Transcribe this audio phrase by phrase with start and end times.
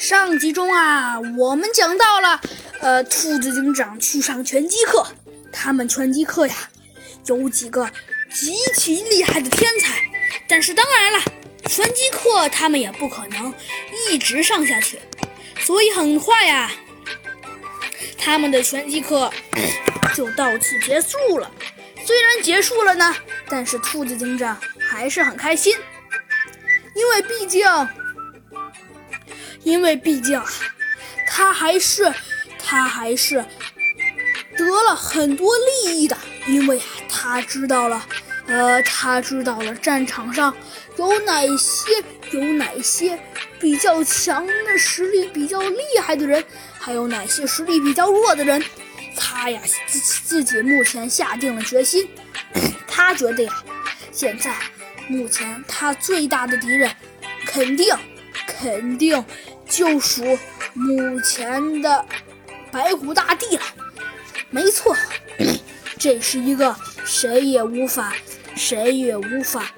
[0.00, 2.40] 上集中啊，我们讲到了，
[2.80, 5.06] 呃，兔子警长去上拳击课。
[5.52, 6.54] 他们拳击课呀，
[7.26, 7.86] 有几个
[8.32, 10.00] 极其厉害的天才。
[10.48, 11.20] 但是当然了，
[11.66, 13.52] 拳击课他们也不可能
[14.08, 14.98] 一直上下去，
[15.60, 16.72] 所以很快呀，
[18.16, 19.30] 他们的拳击课
[20.14, 21.50] 就到此结束了。
[22.06, 23.14] 虽然结束了呢，
[23.50, 25.76] 但是兔子警长还是很开心，
[26.94, 27.62] 因为毕竟。
[29.62, 30.44] 因为毕竟啊，
[31.28, 32.12] 他还是
[32.58, 33.44] 他还是
[34.56, 35.52] 得了很多
[35.84, 38.06] 利益的，因为他知道了，
[38.46, 40.54] 呃，他知道了战场上
[40.96, 41.90] 有哪些
[42.32, 43.18] 有哪些
[43.58, 46.44] 比较强的实力比较厉害的人，
[46.78, 48.62] 还有哪些实力比较弱的人。
[49.16, 52.08] 他呀，自自己目前下定了决心，
[52.86, 53.62] 他觉得呀，
[54.10, 54.54] 现在
[55.08, 56.90] 目前他最大的敌人，
[57.44, 57.94] 肯定。
[58.60, 59.24] 肯定
[59.66, 60.22] 就属
[60.74, 62.04] 目前的
[62.70, 63.62] 白虎大帝了。
[64.50, 64.94] 没错，
[65.98, 68.12] 这是一个谁也无法、
[68.54, 69.72] 谁也无法、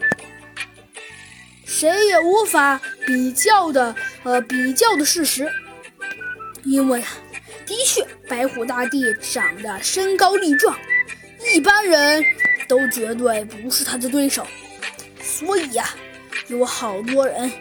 [1.64, 5.48] 谁也无法比较的呃比较的事实。
[6.64, 7.08] 因为啊，
[7.64, 10.76] 的确，白虎大帝长得身高力壮，
[11.54, 12.24] 一般人
[12.66, 14.44] 都绝对不是他的对手。
[15.22, 15.88] 所以呀，
[16.48, 17.52] 有好多人。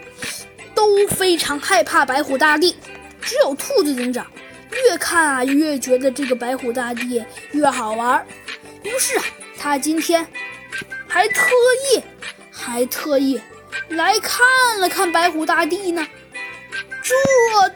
[0.82, 2.74] 都非常害怕白虎大帝，
[3.20, 4.26] 只有兔子警长
[4.84, 8.26] 越看啊越觉得这个白虎大帝越好玩。
[8.82, 9.24] 于是啊，
[9.56, 10.26] 他今天
[11.06, 11.52] 还特
[11.94, 12.02] 意
[12.50, 13.40] 还特意
[13.90, 14.44] 来看
[14.80, 16.04] 了看白虎大帝呢。
[17.00, 17.14] 这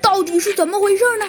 [0.03, 1.25] 到底是怎么回事呢？